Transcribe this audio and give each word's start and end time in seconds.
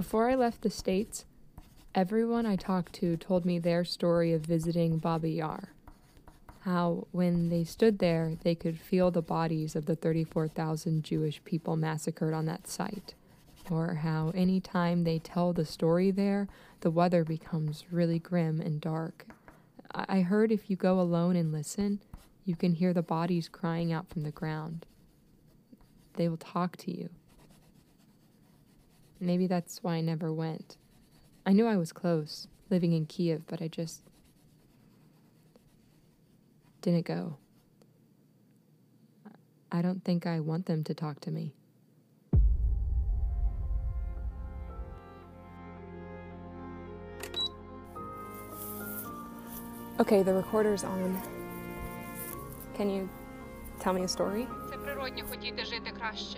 Before 0.00 0.30
I 0.30 0.34
left 0.34 0.62
the 0.62 0.70
States, 0.70 1.26
everyone 1.94 2.46
I 2.46 2.56
talked 2.56 2.94
to 2.94 3.18
told 3.18 3.44
me 3.44 3.58
their 3.58 3.84
story 3.84 4.32
of 4.32 4.40
visiting 4.40 4.96
Babi 4.96 5.32
Yar. 5.32 5.74
How, 6.60 7.06
when 7.12 7.50
they 7.50 7.64
stood 7.64 7.98
there, 7.98 8.32
they 8.42 8.54
could 8.54 8.80
feel 8.80 9.10
the 9.10 9.20
bodies 9.20 9.76
of 9.76 9.84
the 9.84 9.94
34,000 9.94 11.04
Jewish 11.04 11.44
people 11.44 11.76
massacred 11.76 12.32
on 12.32 12.46
that 12.46 12.66
site. 12.66 13.12
Or 13.70 13.96
how, 13.96 14.32
any 14.34 14.58
time 14.58 15.04
they 15.04 15.18
tell 15.18 15.52
the 15.52 15.66
story 15.66 16.10
there, 16.10 16.48
the 16.80 16.90
weather 16.90 17.22
becomes 17.22 17.84
really 17.92 18.18
grim 18.18 18.58
and 18.58 18.80
dark. 18.80 19.26
I 19.94 20.06
I 20.08 20.20
heard 20.22 20.50
if 20.50 20.70
you 20.70 20.76
go 20.76 20.98
alone 20.98 21.36
and 21.36 21.52
listen, 21.52 22.00
you 22.46 22.56
can 22.56 22.72
hear 22.72 22.94
the 22.94 23.02
bodies 23.02 23.50
crying 23.50 23.92
out 23.92 24.08
from 24.08 24.22
the 24.22 24.30
ground. 24.30 24.86
They 26.14 26.26
will 26.26 26.38
talk 26.38 26.78
to 26.78 26.90
you. 26.90 27.10
Maybe 29.19 29.47
that's 29.47 29.83
why 29.83 29.95
I 29.95 30.01
never 30.01 30.31
went. 30.31 30.77
I 31.45 31.53
knew 31.53 31.67
I 31.67 31.77
was 31.77 31.91
close, 31.91 32.47
living 32.69 32.93
in 32.93 33.05
Kiev, 33.05 33.45
but 33.47 33.61
I 33.61 33.67
just 33.67 34.01
didn't 36.81 37.05
go. 37.05 37.37
I 39.71 39.81
don't 39.81 40.03
think 40.03 40.25
I 40.25 40.39
want 40.39 40.65
them 40.65 40.83
to 40.83 40.93
talk 40.93 41.19
to 41.21 41.31
me. 41.31 41.53
Okay, 49.99 50.23
the 50.23 50.33
recorder's 50.33 50.83
on. 50.83 51.21
Can 52.75 52.89
you 52.89 53.09
tell 53.79 53.93
me 53.93 54.03
a 54.03 54.07
story? 54.07 54.47
Це 54.69 54.77
природньо 54.77 55.23
хотіти 55.29 55.65
жити 55.65 55.91
краще. 55.97 56.37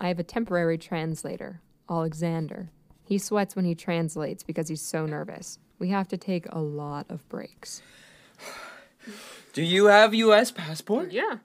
I 0.00 0.08
have 0.08 0.18
a 0.18 0.24
temporary 0.24 0.78
translator, 0.78 1.60
Alexander. 1.90 2.70
He 3.04 3.18
sweats 3.18 3.56
when 3.56 3.64
he 3.64 3.74
translates 3.74 4.42
because 4.42 4.68
he's 4.68 4.82
so 4.82 5.06
nervous. 5.06 5.58
We 5.78 5.88
have 5.88 6.08
to 6.08 6.16
take 6.16 6.46
a 6.50 6.60
lot 6.60 7.06
of 7.08 7.28
breaks. 7.28 7.82
Do 9.52 9.62
you 9.62 9.86
have 9.86 10.14
US 10.14 10.50
passport? 10.50 11.10
Yeah. 11.10 11.38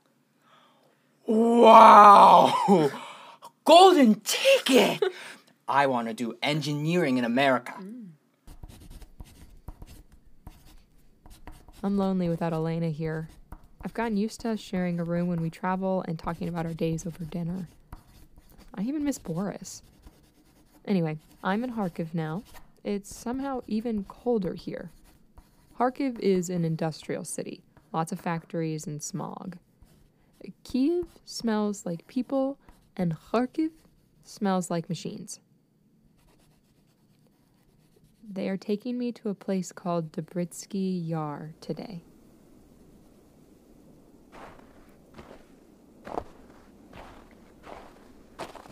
Wow! 1.25 2.91
Golden 3.65 4.19
ticket! 4.19 5.01
I 5.67 5.87
want 5.87 6.09
to 6.09 6.13
do 6.13 6.37
engineering 6.43 7.17
in 7.17 7.23
America. 7.23 7.73
I'm 11.81 11.97
lonely 11.97 12.29
without 12.29 12.53
Elena 12.53 12.89
here. 12.89 13.29
I've 13.81 13.93
gotten 13.93 14.17
used 14.17 14.41
to 14.41 14.51
us 14.51 14.59
sharing 14.59 14.99
a 14.99 15.03
room 15.03 15.27
when 15.27 15.41
we 15.41 15.49
travel 15.49 16.03
and 16.07 16.19
talking 16.19 16.47
about 16.47 16.65
our 16.65 16.73
days 16.73 17.05
over 17.07 17.23
dinner. 17.25 17.67
I 18.75 18.81
even 18.83 19.03
miss 19.03 19.17
Boris. 19.17 19.83
Anyway, 20.85 21.17
I'm 21.43 21.63
in 21.63 21.73
Kharkiv 21.73 22.13
now. 22.13 22.43
It's 22.83 23.15
somehow 23.15 23.61
even 23.67 24.03
colder 24.05 24.53
here. 24.53 24.91
Kharkiv 25.80 26.20
is 26.20 26.49
an 26.49 26.65
industrial 26.65 27.23
city, 27.23 27.61
lots 27.92 28.11
of 28.11 28.20
factories 28.20 28.87
and 28.87 29.02
smog. 29.02 29.58
Kiev 30.64 31.08
smells 31.25 31.86
like 31.86 32.05
people, 32.08 32.58
and 32.98 33.15
Kharkiv 33.31 33.71
smells 34.23 34.70
like 34.70 34.89
machines. 34.89 35.39
They 38.30 38.49
are 38.49 38.58
taking 38.58 38.98
me 38.98 39.11
to 39.14 39.30
a 39.30 39.36
place 39.36 39.71
called 39.71 40.11
Drobitsky 40.11 41.08
Yar 41.08 41.53
today. 41.61 42.02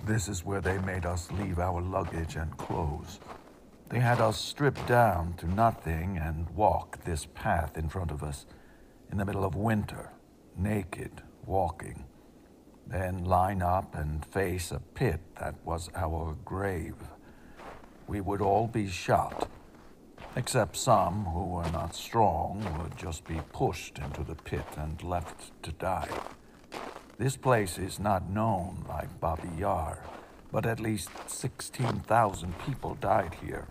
This 0.05 0.27
is 0.27 0.43
where 0.43 0.61
they 0.61 0.79
made 0.79 1.05
us 1.05 1.31
leave 1.31 1.59
our 1.59 1.79
luggage 1.79 2.35
and 2.35 2.55
clothes. 2.57 3.19
They 3.89 3.99
had 3.99 4.19
us 4.19 4.39
strip 4.39 4.83
down 4.87 5.33
to 5.35 5.47
nothing 5.47 6.17
and 6.17 6.49
walk 6.51 7.03
this 7.03 7.27
path 7.35 7.77
in 7.77 7.87
front 7.87 8.09
of 8.09 8.23
us 8.23 8.45
in 9.11 9.17
the 9.19 9.25
middle 9.25 9.45
of 9.45 9.53
winter, 9.53 10.11
naked, 10.57 11.21
walking. 11.45 12.05
Then 12.87 13.25
line 13.25 13.61
up 13.61 13.93
and 13.95 14.25
face 14.25 14.71
a 14.71 14.79
pit 14.79 15.19
that 15.39 15.55
was 15.63 15.89
our 15.95 16.35
grave. 16.45 16.95
We 18.07 18.21
would 18.21 18.41
all 18.41 18.67
be 18.67 18.87
shot, 18.89 19.49
except 20.35 20.77
some 20.77 21.25
who 21.25 21.45
were 21.45 21.69
not 21.71 21.93
strong 21.93 22.65
would 22.81 22.97
just 22.97 23.23
be 23.25 23.39
pushed 23.53 23.99
into 23.99 24.23
the 24.23 24.35
pit 24.35 24.65
and 24.77 25.01
left 25.03 25.51
to 25.63 25.71
die. 25.73 26.09
This 27.21 27.37
place 27.37 27.77
is 27.77 27.99
not 27.99 28.31
known 28.31 28.83
like 28.89 29.19
Babi 29.19 29.47
Yar, 29.59 29.99
but 30.51 30.65
at 30.65 30.79
least 30.79 31.11
16,000 31.27 32.57
people 32.65 32.95
died 32.95 33.35
here. 33.39 33.67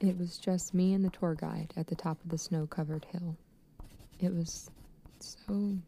It 0.00 0.18
was 0.18 0.36
just 0.36 0.74
me 0.74 0.92
and 0.92 1.04
the 1.04 1.10
tour 1.10 1.36
guide 1.36 1.72
at 1.76 1.86
the 1.86 1.94
top 1.94 2.18
of 2.24 2.30
the 2.30 2.38
snow 2.38 2.66
covered 2.66 3.06
hill. 3.12 3.36
It 4.18 4.34
was 4.34 4.68
so 5.20 5.78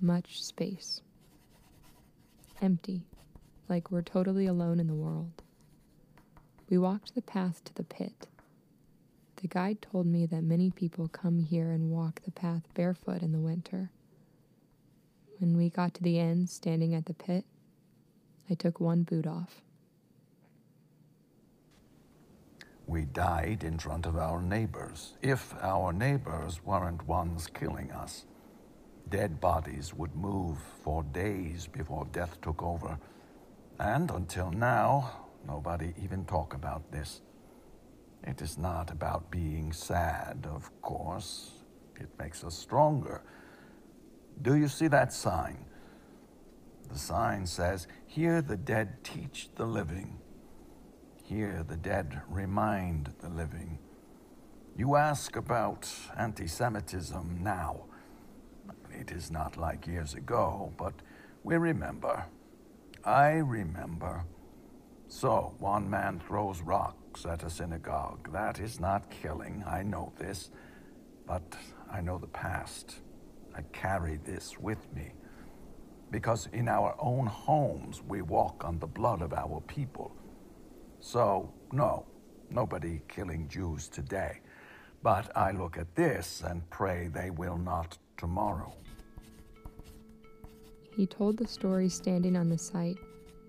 much 0.00 0.42
space. 0.42 1.02
Empty, 2.62 3.02
like 3.68 3.90
we're 3.90 4.00
totally 4.00 4.46
alone 4.46 4.80
in 4.80 4.86
the 4.86 4.94
world. 4.94 5.42
We 6.70 6.78
walked 6.78 7.14
the 7.14 7.20
path 7.20 7.62
to 7.64 7.74
the 7.74 7.84
pit. 7.84 8.28
The 9.36 9.48
guide 9.48 9.82
told 9.82 10.06
me 10.06 10.24
that 10.26 10.42
many 10.42 10.70
people 10.70 11.08
come 11.08 11.38
here 11.40 11.70
and 11.70 11.90
walk 11.90 12.22
the 12.22 12.30
path 12.30 12.62
barefoot 12.74 13.22
in 13.22 13.32
the 13.32 13.38
winter. 13.38 13.90
When 15.38 15.56
we 15.56 15.68
got 15.68 15.92
to 15.94 16.02
the 16.02 16.18
end, 16.18 16.48
standing 16.48 16.94
at 16.94 17.04
the 17.04 17.14
pit, 17.14 17.44
I 18.48 18.54
took 18.54 18.80
one 18.80 19.02
boot 19.02 19.26
off. 19.26 19.60
We 22.86 23.04
died 23.04 23.64
in 23.64 23.78
front 23.78 24.06
of 24.06 24.16
our 24.16 24.40
neighbors, 24.40 25.14
if 25.20 25.54
our 25.60 25.92
neighbors 25.92 26.64
weren't 26.64 27.06
ones 27.06 27.48
killing 27.48 27.90
us. 27.90 28.24
Dead 29.10 29.40
bodies 29.40 29.92
would 29.92 30.14
move 30.14 30.58
for 30.82 31.02
days 31.02 31.66
before 31.66 32.06
death 32.12 32.40
took 32.40 32.62
over. 32.62 32.98
And 33.78 34.10
until 34.10 34.50
now, 34.50 35.26
nobody 35.46 35.92
even 36.02 36.24
talk 36.24 36.54
about 36.54 36.90
this. 36.90 37.20
It 38.24 38.42
is 38.42 38.58
not 38.58 38.90
about 38.90 39.30
being 39.30 39.72
sad, 39.72 40.46
of 40.50 40.70
course. 40.82 41.52
It 41.96 42.08
makes 42.18 42.44
us 42.44 42.56
stronger. 42.56 43.22
Do 44.42 44.56
you 44.56 44.68
see 44.68 44.88
that 44.88 45.12
sign? 45.12 45.64
The 46.90 46.98
sign 46.98 47.46
says, 47.46 47.86
Here 48.06 48.42
the 48.42 48.56
dead 48.56 49.02
teach 49.02 49.48
the 49.54 49.66
living. 49.66 50.18
Here 51.22 51.64
the 51.66 51.76
dead 51.76 52.20
remind 52.28 53.12
the 53.20 53.28
living. 53.28 53.78
You 54.76 54.96
ask 54.96 55.36
about 55.36 55.88
anti 56.16 56.46
Semitism 56.46 57.40
now. 57.42 57.86
It 58.92 59.10
is 59.10 59.30
not 59.30 59.56
like 59.56 59.86
years 59.86 60.14
ago, 60.14 60.72
but 60.76 60.94
we 61.42 61.56
remember. 61.56 62.26
I 63.04 63.38
remember. 63.38 64.24
So, 65.08 65.54
one 65.58 65.88
man 65.88 66.20
throws 66.26 66.60
rocks 67.16 67.26
at 67.26 67.46
a 67.46 67.50
synagogue. 67.50 68.32
That 68.32 68.60
is 68.60 68.80
not 68.80 69.10
killing. 69.10 69.64
I 69.66 69.82
know 69.82 70.12
this. 70.18 70.50
But 71.26 71.42
I 71.90 72.00
know 72.00 72.18
the 72.18 72.26
past. 72.26 73.00
I 73.54 73.62
carry 73.72 74.18
this 74.24 74.58
with 74.58 74.92
me. 74.94 75.12
Because 76.10 76.48
in 76.52 76.68
our 76.68 76.94
own 76.98 77.26
homes, 77.26 78.02
we 78.06 78.22
walk 78.22 78.64
on 78.64 78.78
the 78.78 78.86
blood 78.86 79.22
of 79.22 79.32
our 79.32 79.60
people. 79.66 80.14
So, 81.00 81.52
no, 81.72 82.06
nobody 82.50 83.00
killing 83.08 83.48
Jews 83.48 83.88
today. 83.88 84.40
But 85.02 85.36
I 85.36 85.52
look 85.52 85.78
at 85.78 85.94
this 85.94 86.42
and 86.46 86.68
pray 86.70 87.08
they 87.08 87.30
will 87.30 87.58
not 87.58 87.98
tomorrow. 88.16 88.74
He 90.96 91.06
told 91.06 91.36
the 91.36 91.46
story 91.46 91.88
standing 91.88 92.36
on 92.36 92.48
the 92.48 92.58
site, 92.58 92.98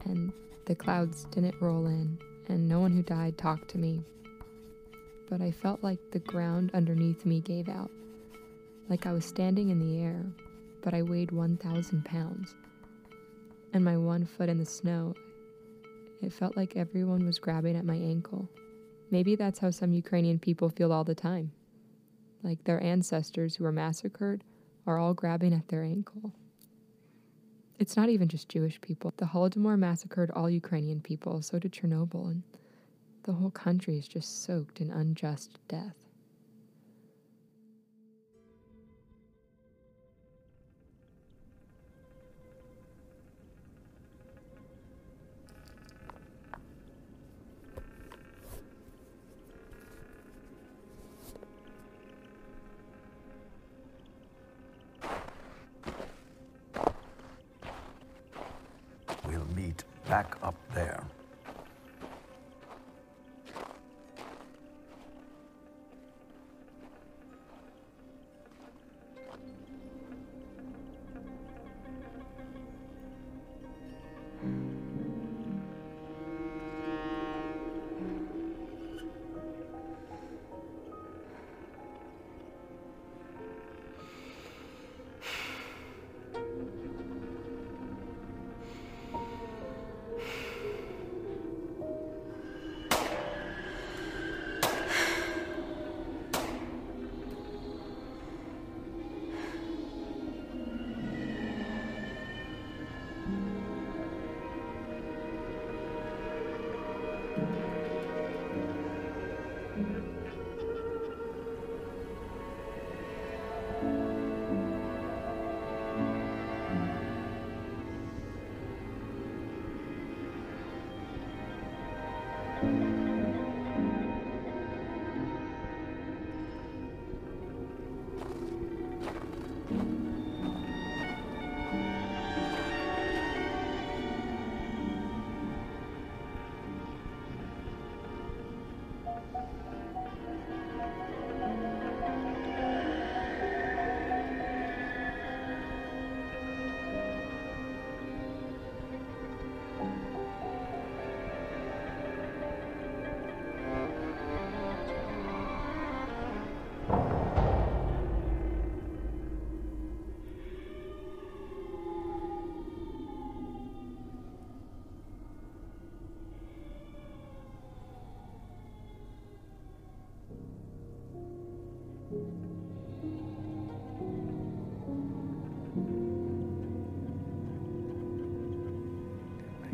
and 0.05 0.33
the 0.65 0.75
clouds 0.75 1.25
didn't 1.25 1.55
roll 1.61 1.87
in, 1.87 2.19
and 2.49 2.67
no 2.67 2.79
one 2.79 2.91
who 2.91 3.01
died 3.03 3.37
talked 3.37 3.69
to 3.69 3.77
me. 3.77 4.03
But 5.29 5.41
I 5.41 5.51
felt 5.51 5.83
like 5.83 5.99
the 6.11 6.19
ground 6.19 6.71
underneath 6.73 7.25
me 7.25 7.41
gave 7.41 7.69
out, 7.69 7.91
like 8.89 9.05
I 9.05 9.11
was 9.11 9.25
standing 9.25 9.69
in 9.69 9.79
the 9.79 10.01
air, 10.01 10.25
but 10.81 10.93
I 10.93 11.01
weighed 11.01 11.31
1,000 11.31 12.05
pounds. 12.05 12.55
And 13.73 13.83
my 13.83 13.97
one 13.97 14.25
foot 14.25 14.49
in 14.49 14.57
the 14.57 14.65
snow, 14.65 15.13
It 16.21 16.33
felt 16.33 16.57
like 16.57 16.75
everyone 16.75 17.25
was 17.25 17.37
grabbing 17.39 17.75
at 17.75 17.85
my 17.85 17.95
ankle. 17.95 18.49
Maybe 19.11 19.35
that's 19.35 19.59
how 19.59 19.71
some 19.71 19.93
Ukrainian 19.93 20.39
people 20.39 20.69
feel 20.69 20.91
all 20.91 21.03
the 21.03 21.15
time. 21.15 21.51
Like 22.43 22.63
their 22.63 22.81
ancestors 22.81 23.55
who 23.55 23.63
were 23.63 23.71
massacred 23.71 24.43
are 24.85 24.97
all 24.97 25.13
grabbing 25.13 25.53
at 25.53 25.67
their 25.67 25.83
ankle. 25.83 26.33
It's 27.79 27.95
not 27.95 28.09
even 28.09 28.27
just 28.27 28.49
Jewish 28.49 28.81
people. 28.81 29.13
The 29.17 29.25
Holodomor 29.25 29.77
massacred 29.77 30.31
all 30.31 30.49
Ukrainian 30.49 30.99
people, 31.01 31.41
so 31.43 31.59
did 31.59 31.73
Chernobyl, 31.73 32.31
and 32.31 32.43
the 33.23 33.33
whole 33.33 33.51
country 33.51 33.97
is 33.97 34.07
just 34.07 34.43
soaked 34.43 34.81
in 34.81 34.89
unjust 34.89 35.59
death. 35.67 35.95
Back 60.07 60.37
up 60.41 60.55
there. 60.73 61.16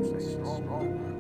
Makes 0.04 0.26
us 0.26 0.32
stronger. 0.34 1.14